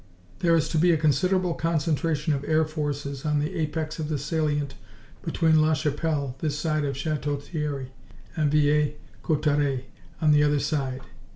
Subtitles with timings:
[0.39, 4.17] There is to be a considerable concentration of air forces on the apex of the
[4.17, 4.73] salient
[5.21, 7.91] between la Chapelle, this side of Chateau Thierry,
[8.35, 9.83] and Villers Cotterets,
[10.19, 11.01] on the other side.